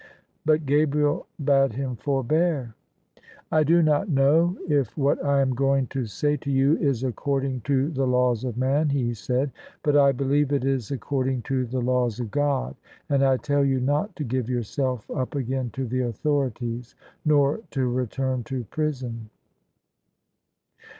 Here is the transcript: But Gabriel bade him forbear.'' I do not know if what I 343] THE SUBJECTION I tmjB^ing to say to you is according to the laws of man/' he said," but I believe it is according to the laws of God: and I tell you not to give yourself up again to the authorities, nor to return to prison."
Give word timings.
But 0.47 0.65
Gabriel 0.65 1.27
bade 1.39 1.73
him 1.73 1.95
forbear.'' 1.95 2.73
I 3.51 3.63
do 3.63 3.83
not 3.83 4.09
know 4.09 4.57
if 4.67 4.97
what 4.97 5.19
I 5.19 5.43
343] 5.45 5.51
THE 5.53 5.53
SUBJECTION 5.53 5.53
I 5.53 5.53
tmjB^ing 5.53 5.89
to 5.89 6.11
say 6.11 6.37
to 6.37 6.51
you 6.51 6.77
is 6.89 7.03
according 7.03 7.61
to 7.61 7.91
the 7.91 8.07
laws 8.07 8.43
of 8.43 8.55
man/' 8.57 8.89
he 8.91 9.13
said," 9.13 9.51
but 9.83 9.95
I 9.95 10.11
believe 10.11 10.51
it 10.51 10.65
is 10.65 10.89
according 10.89 11.43
to 11.43 11.67
the 11.67 11.81
laws 11.81 12.19
of 12.19 12.31
God: 12.31 12.75
and 13.09 13.21
I 13.23 13.37
tell 13.37 13.63
you 13.63 13.79
not 13.79 14.15
to 14.15 14.23
give 14.23 14.49
yourself 14.49 15.07
up 15.11 15.35
again 15.35 15.69
to 15.73 15.85
the 15.85 16.01
authorities, 16.07 16.95
nor 17.23 17.59
to 17.69 17.85
return 17.87 18.43
to 18.45 18.63
prison." 18.63 19.29